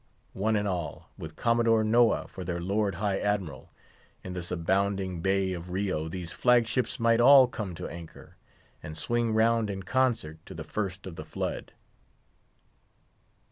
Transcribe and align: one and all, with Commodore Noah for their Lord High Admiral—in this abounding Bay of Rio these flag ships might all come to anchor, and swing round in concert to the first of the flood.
one 0.33 0.55
and 0.55 0.67
all, 0.67 1.11
with 1.15 1.35
Commodore 1.35 1.83
Noah 1.83 2.27
for 2.27 2.43
their 2.43 2.59
Lord 2.59 2.95
High 2.95 3.19
Admiral—in 3.19 4.33
this 4.33 4.49
abounding 4.49 5.21
Bay 5.21 5.53
of 5.53 5.69
Rio 5.69 6.07
these 6.09 6.31
flag 6.31 6.67
ships 6.67 6.99
might 6.99 7.19
all 7.19 7.45
come 7.47 7.75
to 7.75 7.87
anchor, 7.87 8.35
and 8.81 8.97
swing 8.97 9.31
round 9.31 9.69
in 9.69 9.83
concert 9.83 10.43
to 10.47 10.55
the 10.55 10.63
first 10.63 11.05
of 11.05 11.17
the 11.17 11.23
flood. 11.25 11.73